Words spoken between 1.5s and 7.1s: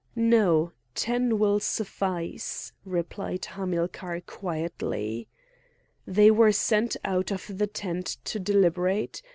suffice," replied Hamilcar quietly. They were sent